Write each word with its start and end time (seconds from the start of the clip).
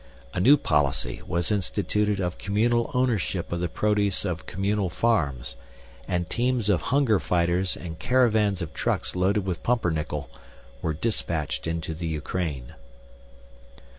A 0.33 0.39
new 0.39 0.57
policy 0.57 1.21
was 1.27 1.51
instituted 1.51 2.19
of 2.19 2.39
communal 2.39 2.89
ownership 2.95 3.51
of 3.51 3.59
the 3.59 3.69
produce 3.69 4.25
of 4.25 4.47
communal 4.47 4.89
farms, 4.89 5.55
and 6.07 6.27
teams 6.27 6.69
of 6.69 6.81
hunger 6.81 7.19
fighters 7.19 7.77
and 7.77 7.99
caravans 7.99 8.63
of 8.63 8.73
trucks 8.73 9.15
loaded 9.15 9.45
with 9.45 9.61
pumpernickel 9.61 10.27
were 10.81 10.93
dispatched 10.95 11.67
into 11.67 11.93
the 11.93 12.07
Ukraine. 12.07 12.73